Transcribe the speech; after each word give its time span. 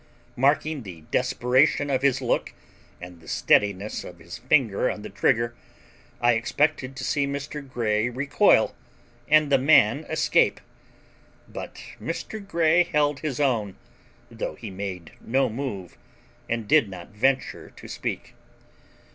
Marking 0.35 0.81
the 0.81 1.01
desperation 1.11 1.91
of 1.91 2.01
his 2.01 2.21
look 2.23 2.53
and 2.99 3.19
the 3.21 3.27
steadiness 3.27 4.03
of 4.03 4.17
his 4.17 4.39
finger 4.39 4.89
on 4.89 5.03
the 5.03 5.11
trigger, 5.11 5.53
I 6.19 6.31
expected 6.31 6.95
to 6.95 7.03
see 7.03 7.27
Mr. 7.27 7.61
Grey 7.69 8.09
recoil 8.09 8.73
and 9.27 9.51
the 9.51 9.59
man 9.59 10.05
escape. 10.09 10.59
But 11.47 11.83
Mr. 12.01 12.39
Grey 12.43 12.81
held 12.81 13.19
his 13.19 13.39
own, 13.39 13.75
though 14.31 14.55
he 14.55 14.71
made 14.71 15.11
no 15.23 15.49
move, 15.49 15.99
and 16.49 16.67
did 16.67 16.89
not 16.89 17.09
venture 17.09 17.69
to 17.69 17.87
speak. 17.87 18.33